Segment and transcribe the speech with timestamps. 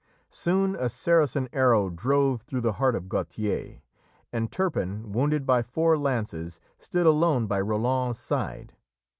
[0.31, 3.83] Soon a Saracen arrow drove through the heart of Gautier,
[4.33, 8.73] and Turpin, wounded by four lances, stood alone by Roland's side.